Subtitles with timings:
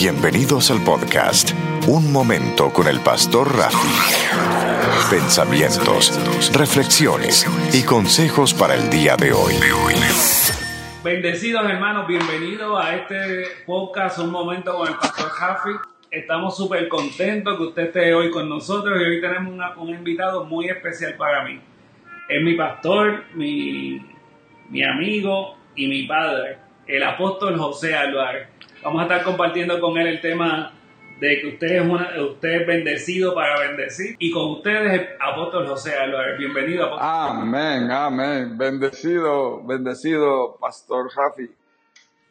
[0.00, 1.50] Bienvenidos al podcast
[1.88, 3.88] Un Momento con el Pastor Rafi.
[5.10, 6.16] Pensamientos,
[6.56, 7.44] reflexiones
[7.74, 9.54] y consejos para el día de hoy.
[11.02, 15.70] Bendecidos hermanos, bienvenidos a este podcast Un Momento con el Pastor Rafi.
[16.12, 20.68] Estamos súper contentos que usted esté hoy con nosotros y hoy tenemos un invitado muy
[20.68, 21.60] especial para mí.
[22.28, 24.00] Es mi pastor, mi,
[24.68, 28.57] mi amigo y mi padre, el apóstol José Álvarez.
[28.88, 30.72] Vamos a estar compartiendo con él el tema
[31.20, 35.94] de que usted es, una, usted es bendecido para bendecir y con ustedes apóstol José
[35.94, 36.38] Álvarez.
[36.38, 37.06] Bienvenido apóstol.
[37.06, 38.56] Amén, amén.
[38.56, 41.50] Bendecido, bendecido pastor Rafi.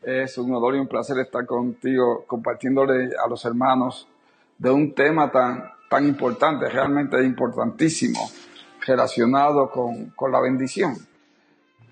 [0.01, 4.07] Es un honor y un placer estar contigo compartiéndole a los hermanos
[4.57, 8.31] de un tema tan, tan importante, realmente importantísimo,
[8.83, 10.95] relacionado con, con la bendición.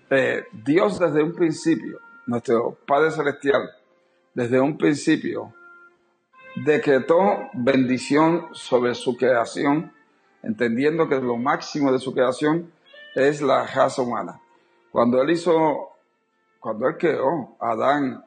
[0.09, 3.69] Eh, Dios desde un principio, nuestro Padre Celestial,
[4.35, 5.53] desde un principio
[6.55, 9.93] decretó bendición sobre su creación,
[10.43, 12.71] entendiendo que lo máximo de su creación
[13.15, 14.41] es la raza humana.
[14.91, 15.89] Cuando él hizo,
[16.59, 18.23] cuando él creó a Adán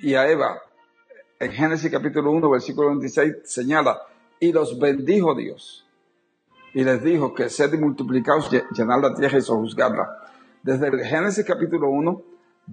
[0.00, 0.60] y a Eva,
[1.38, 4.02] en Génesis capítulo 1, versículo 26, señala,
[4.40, 5.86] y los bendijo Dios.
[6.74, 10.08] Y les dijo que sed y multiplicaos, llenar la tierra y sojuzgarla.
[10.62, 12.22] Desde el Génesis capítulo 1,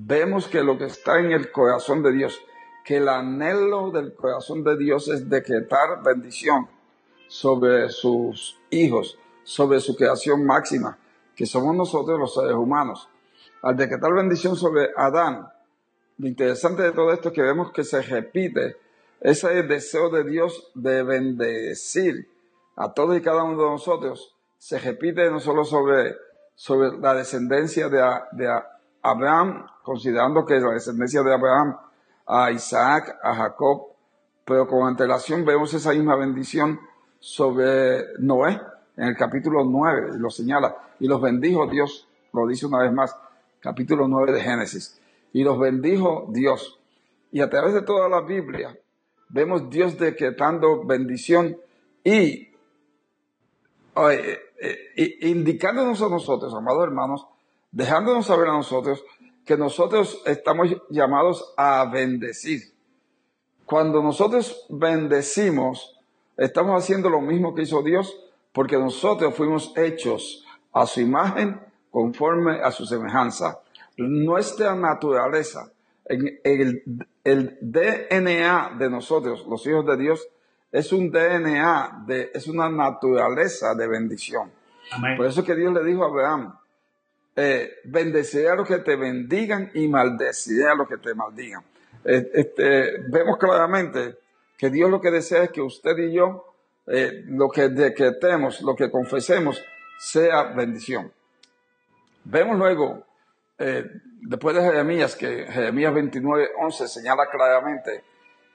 [0.06, 2.40] vemos que lo que está en el corazón de Dios,
[2.84, 6.68] que el anhelo del corazón de Dios es decretar bendición
[7.28, 10.98] sobre sus hijos, sobre su creación máxima,
[11.36, 13.10] que somos nosotros los seres humanos.
[13.62, 15.50] Al decretar bendición sobre Adán,
[16.18, 18.78] lo interesante de todo esto es que vemos que se repite
[19.20, 22.30] ese deseo de Dios de bendecir
[22.76, 26.16] a todos y cada uno de nosotros, se repite no solo sobre,
[26.54, 27.98] sobre la descendencia de,
[28.34, 28.62] de
[29.10, 31.78] Abraham, considerando que la descendencia de Abraham,
[32.26, 33.88] a Isaac, a Jacob,
[34.44, 36.80] pero con antelación vemos esa misma bendición
[37.20, 38.60] sobre Noé
[38.98, 43.16] en el capítulo 9, lo señala, y los bendijo Dios, lo dice una vez más,
[43.60, 45.00] capítulo 9 de Génesis,
[45.34, 46.80] y los bendijo Dios.
[47.32, 48.78] Y a través de toda la Biblia
[49.30, 51.58] vemos Dios decretando bendición
[52.04, 52.50] y
[54.12, 57.28] eh, eh, indicándonos a nosotros, amados hermanos,
[57.72, 59.04] dejándonos saber a nosotros
[59.46, 62.74] que nosotros estamos llamados a bendecir.
[63.66, 66.00] Cuando nosotros bendecimos,
[66.36, 68.16] estamos haciendo lo mismo que hizo Dios,
[68.52, 71.60] porque nosotros fuimos hechos a su imagen
[71.92, 73.60] conforme a su semejanza.
[73.98, 75.72] Nuestra naturaleza,
[76.06, 76.84] el,
[77.24, 80.28] el DNA de nosotros, los hijos de Dios,
[80.72, 84.52] es un DNA, de, es una naturaleza de bendición.
[85.18, 86.58] Por eso que Dios le dijo a Abraham,
[87.38, 91.64] eh, bendeciré a los que te bendigan y maldeciré a los que te maldigan.
[92.04, 94.18] Eh, este, vemos claramente
[94.58, 96.54] que Dios lo que desea es que usted y yo,
[96.88, 99.64] eh, lo que decretemos, lo que confesemos,
[100.00, 101.12] sea bendición.
[102.24, 103.04] Vemos luego,
[103.60, 103.86] eh,
[104.22, 108.04] después de Jeremías, que Jeremías 29, 11 señala claramente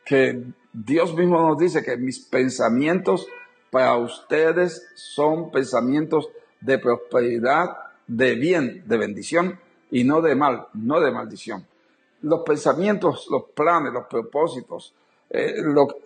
[0.04, 3.28] que Dios mismo nos dice que mis pensamientos
[3.70, 6.28] para ustedes son pensamientos
[6.60, 7.76] de prosperidad
[8.06, 9.58] de bien, de bendición
[9.90, 11.66] y no de mal, no de maldición.
[12.22, 14.94] Los pensamientos, los planes, los propósitos,
[15.30, 15.56] eh,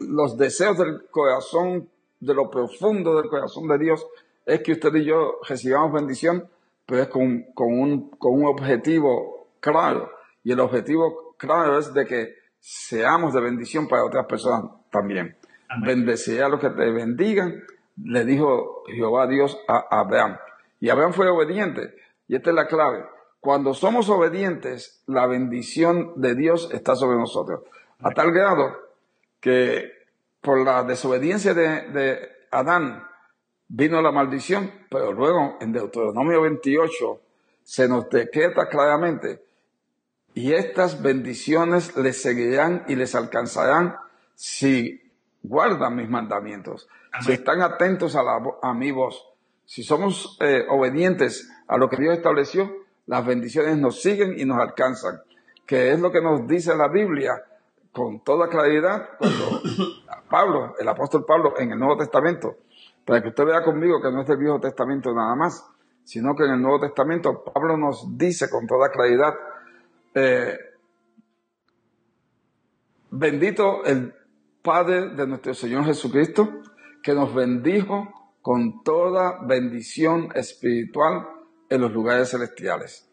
[0.00, 1.88] los deseos del corazón,
[2.20, 4.06] de lo profundo del corazón de Dios,
[4.46, 6.48] es que usted y yo recibamos bendición,
[6.86, 10.10] pero es con, con, un, con un objetivo claro.
[10.44, 15.36] Y el objetivo claro es de que seamos de bendición para otras personas también.
[15.84, 17.64] Bendeciré a los que te bendigan,
[18.04, 20.36] le dijo Jehová Dios a Abraham.
[20.80, 21.94] Y Abraham fue obediente.
[22.28, 23.04] Y esta es la clave.
[23.40, 27.62] Cuando somos obedientes, la bendición de Dios está sobre nosotros.
[28.00, 28.76] A tal grado
[29.40, 29.92] que
[30.40, 33.06] por la desobediencia de, Adán
[33.68, 37.20] vino la maldición, pero luego en Deuteronomio 28
[37.64, 39.42] se nos decreta claramente,
[40.34, 43.96] y estas bendiciones les seguirán y les alcanzarán
[44.34, 45.12] si
[45.42, 46.88] guardan mis mandamientos,
[47.20, 49.24] si están atentos a, la, a mi voz.
[49.66, 52.70] Si somos eh, obedientes a lo que Dios estableció,
[53.06, 55.20] las bendiciones nos siguen y nos alcanzan,
[55.66, 57.42] que es lo que nos dice la Biblia
[57.92, 59.62] con toda claridad cuando
[60.30, 62.56] Pablo, el apóstol Pablo en el Nuevo Testamento,
[63.04, 65.64] para que usted vea conmigo que no es del Viejo Testamento nada más,
[66.04, 69.34] sino que en el Nuevo Testamento Pablo nos dice con toda claridad,
[70.14, 70.58] eh,
[73.10, 74.14] bendito el
[74.62, 76.48] Padre de nuestro Señor Jesucristo,
[77.02, 78.15] que nos bendijo
[78.46, 81.26] con toda bendición espiritual
[81.68, 83.04] en los lugares celestiales.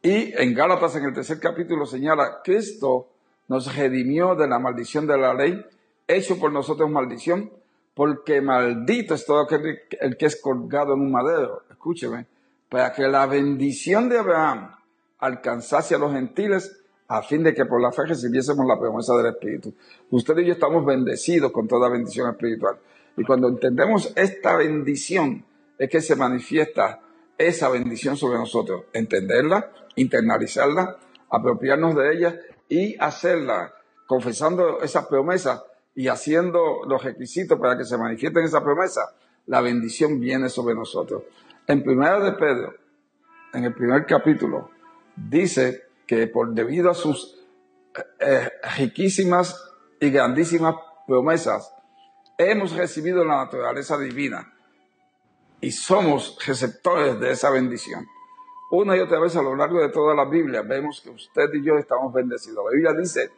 [0.00, 3.08] Y en Gálatas, en el tercer capítulo, señala, Cristo
[3.48, 5.60] nos redimió de la maldición de la ley,
[6.06, 7.50] hecho por nosotros maldición,
[7.94, 11.64] porque maldito es todo aquel el que es colgado en un madero.
[11.68, 12.26] Escúcheme,
[12.68, 14.70] para que la bendición de Abraham
[15.18, 19.34] alcanzase a los gentiles a fin de que por la fe recibiésemos la promesa del
[19.34, 19.74] Espíritu.
[20.12, 22.78] Usted y yo estamos bendecidos con toda bendición espiritual.
[23.16, 25.44] Y cuando entendemos esta bendición,
[25.78, 27.00] es que se manifiesta
[27.38, 28.84] esa bendición sobre nosotros.
[28.92, 30.98] Entenderla, internalizarla,
[31.30, 33.74] apropiarnos de ella y hacerla,
[34.06, 35.64] confesando esa promesa
[35.94, 39.14] y haciendo los requisitos para que se manifieste esa promesa,
[39.46, 41.22] la bendición viene sobre nosotros.
[41.66, 42.74] En primera de Pedro,
[43.52, 44.70] en el primer capítulo,
[45.16, 47.40] dice que por debido a sus
[48.20, 50.74] eh, riquísimas y grandísimas
[51.06, 51.72] promesas,
[52.38, 54.52] hemos recibido la naturaleza divina
[55.60, 58.06] y somos receptores de esa bendición.
[58.70, 61.64] Una y otra vez a lo largo de toda la Biblia vemos que usted y
[61.64, 62.64] yo estamos bendecidos.
[62.64, 63.30] La Biblia dice,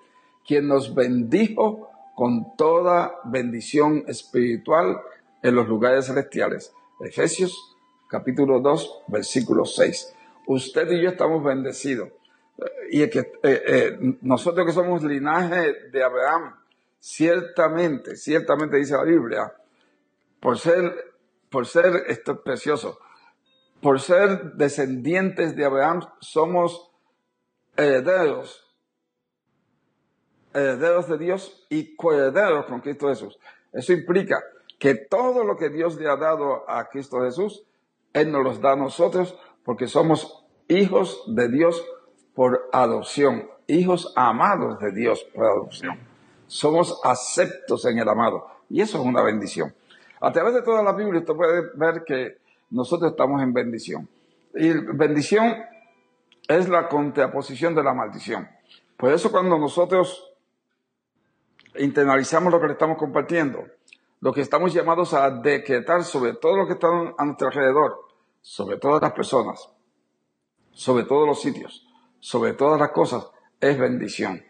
[0.46, 5.00] quien nos bendijo con toda bendición espiritual
[5.42, 6.72] en los lugares celestiales.
[7.00, 7.76] Efesios
[8.08, 10.14] capítulo 2, versículo 6.
[10.46, 12.08] Usted y yo estamos bendecidos.
[12.90, 13.10] Y eh,
[13.42, 16.54] eh, nosotros que somos linaje de Abraham,
[16.98, 19.52] ciertamente, ciertamente dice la Biblia,
[20.40, 21.14] por ser,
[21.50, 22.98] por ser, esto es precioso,
[23.80, 26.90] por ser descendientes de Abraham, somos
[27.76, 28.64] herederos,
[30.52, 33.38] herederos de Dios y coherederos con Cristo Jesús.
[33.72, 34.42] Eso implica
[34.78, 37.64] que todo lo que Dios le ha dado a Cristo Jesús,
[38.12, 41.84] Él nos los da a nosotros porque somos hijos de Dios
[42.34, 46.07] por adopción, hijos amados de Dios por adopción.
[46.48, 49.72] Somos aceptos en el amado y eso es una bendición.
[50.20, 52.38] A través de toda la Biblia usted puede ver que
[52.70, 54.08] nosotros estamos en bendición.
[54.54, 55.56] Y bendición
[56.48, 58.48] es la contraposición de la maldición.
[58.96, 60.32] Por eso cuando nosotros
[61.76, 63.64] internalizamos lo que le estamos compartiendo,
[64.20, 68.08] lo que estamos llamados a decretar sobre todo lo que está a nuestro alrededor,
[68.40, 69.68] sobre todas las personas,
[70.72, 71.86] sobre todos los sitios,
[72.18, 73.28] sobre todas las cosas,
[73.60, 74.42] es bendición.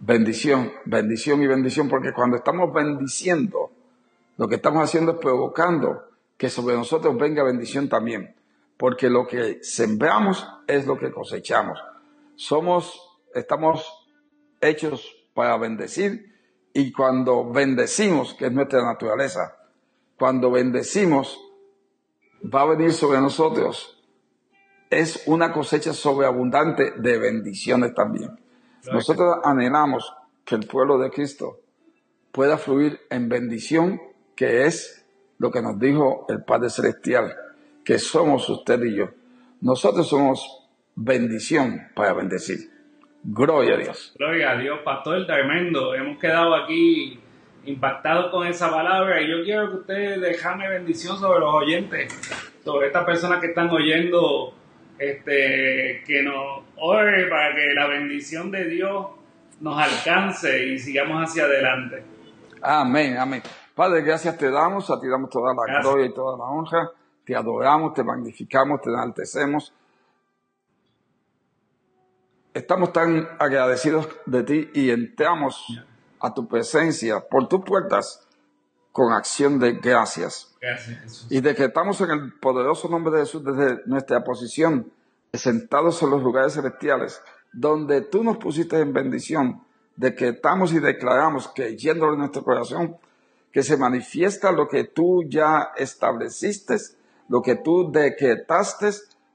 [0.00, 3.70] Bendición, bendición y bendición, porque cuando estamos bendiciendo,
[4.36, 6.04] lo que estamos haciendo es provocando
[6.36, 8.34] que sobre nosotros venga bendición también,
[8.76, 11.78] porque lo que sembramos es lo que cosechamos.
[12.34, 13.00] Somos,
[13.34, 14.08] estamos
[14.60, 16.34] hechos para bendecir
[16.74, 19.56] y cuando bendecimos, que es nuestra naturaleza,
[20.18, 21.40] cuando bendecimos,
[22.42, 23.96] va a venir sobre nosotros
[24.90, 28.38] es una cosecha sobreabundante de bendiciones también.
[28.92, 30.12] Nosotros anhelamos
[30.44, 31.60] que el pueblo de Cristo
[32.32, 34.00] pueda fluir en bendición,
[34.36, 35.06] que es
[35.38, 37.34] lo que nos dijo el Padre Celestial,
[37.84, 39.10] que somos usted y yo.
[39.60, 42.70] Nosotros somos bendición para bendecir.
[43.22, 44.14] Gloria a Dios.
[44.18, 45.94] Gloria a Dios, pastor tremendo.
[45.94, 47.18] Hemos quedado aquí
[47.64, 52.12] impactados con esa palabra y yo quiero que usted déjame bendición sobre los oyentes,
[52.64, 54.54] sobre estas personas que están oyendo
[54.98, 59.06] este, que nos ore para que la bendición de Dios
[59.60, 62.04] nos alcance y sigamos hacia adelante.
[62.62, 63.42] Amén, amén.
[63.74, 66.90] Padre, gracias te damos, a ti damos toda la gloria y toda la honra,
[67.24, 69.72] te adoramos, te magnificamos, te enaltecemos.
[72.54, 75.66] Estamos tan agradecidos de ti y entramos
[76.20, 78.26] a tu presencia por tus puertas
[78.92, 80.55] con acción de gracias.
[80.66, 84.90] Gracias, Y decretamos en el poderoso nombre de Jesús desde nuestra posición,
[85.32, 89.62] sentados en los lugares celestiales, donde tú nos pusiste en bendición,
[89.94, 92.96] decretamos y declaramos que yendo en nuestro corazón,
[93.52, 96.78] que se manifiesta lo que tú ya estableciste,
[97.28, 98.90] lo que tú decretaste,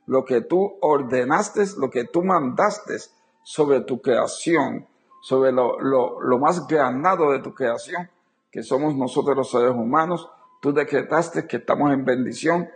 [0.08, 2.98] lo que tú ordenaste, lo que tú mandaste
[3.42, 4.86] sobre tu creación,
[5.22, 8.10] sobre lo, lo, más ganado de tu creación
[8.52, 10.30] que somos nosotros los seres humanos.
[10.62, 12.70] Tú decretaste que estamos en bendición.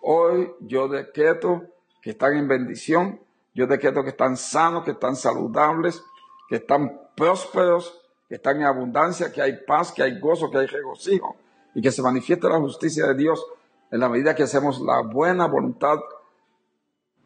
[0.00, 1.64] Hoy yo decreto
[2.00, 3.20] que están en bendición.
[3.54, 6.02] Yo decreto que están sanos, que están saludables,
[6.48, 10.66] que están prósperos, que están en abundancia, que hay paz, que hay gozo, que hay
[10.66, 11.36] regocijo
[11.74, 13.46] y que se manifiesta la justicia de Dios
[13.90, 15.98] en la medida que hacemos la buena voluntad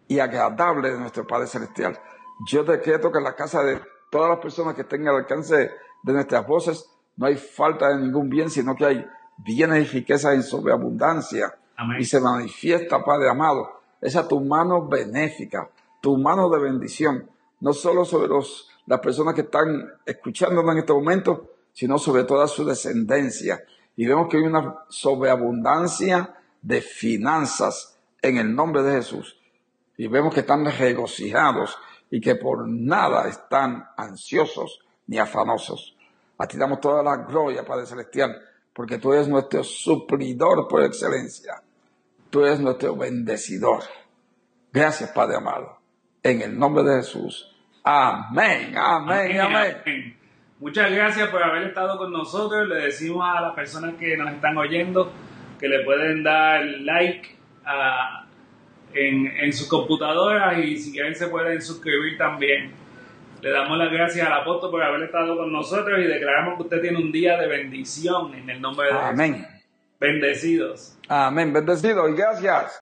[0.09, 1.97] y agradable de nuestro Padre Celestial.
[2.49, 5.71] Yo decreto que en la casa de todas las personas que estén al alcance
[6.03, 9.07] de nuestras voces no hay falta de ningún bien, sino que hay
[9.45, 11.55] bienes y riquezas en sobreabundancia.
[11.99, 15.71] Y se manifiesta, Padre amado, esa tu mano benéfica,
[16.01, 17.31] tu mano de bendición,
[17.61, 22.47] no solo sobre los, las personas que están escuchándonos en este momento, sino sobre toda
[22.47, 23.65] su descendencia.
[23.97, 29.39] Y vemos que hay una sobreabundancia de finanzas en el nombre de Jesús.
[29.97, 31.79] Y vemos que están regocijados
[32.11, 35.97] y que por nada están ansiosos ni afanosos.
[36.39, 38.41] A ti damos toda la gloria, Padre Celestial,
[38.81, 41.53] porque tú eres nuestro suplidor por excelencia.
[42.31, 43.83] Tú eres nuestro bendecidor.
[44.73, 45.77] Gracias, Padre amado.
[46.23, 47.55] En el nombre de Jesús.
[47.85, 50.17] Amén, amén, amén.
[50.61, 52.67] Muchas gracias por haber estado con nosotros.
[52.69, 55.13] Le decimos a las personas que nos están oyendo
[55.59, 57.37] que le pueden dar like
[58.95, 62.73] en, en sus computadoras y si quieren se pueden suscribir también.
[63.43, 66.81] Le damos las gracias al apóstol por haber estado con nosotros y declaramos que usted
[66.81, 69.05] tiene un día de bendición en el nombre de Dios.
[69.05, 69.47] Amén.
[69.99, 70.99] Bendecidos.
[71.09, 71.53] Amén.
[71.53, 72.79] Bendecidos y gracias.